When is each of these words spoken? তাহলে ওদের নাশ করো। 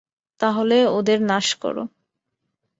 তাহলে 0.39 0.77
ওদের 0.97 1.19
নাশ 1.21 1.47
করো। 1.55 1.83